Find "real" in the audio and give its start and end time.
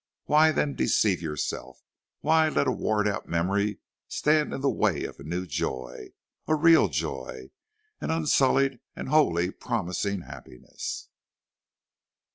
6.55-6.87